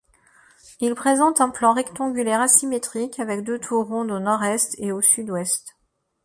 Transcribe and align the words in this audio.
Il 0.79 0.95
présente 0.95 1.41
un 1.41 1.51
plan 1.51 1.73
rectangulaire 1.75 2.41
asymétrique 2.41 3.19
avec 3.19 3.43
deux 3.43 3.59
tours 3.59 3.85
rondes 3.85 4.09
au 4.09 4.17
nord-est 4.17 4.73
et 4.79 4.89
sud-ouest. 4.99 5.75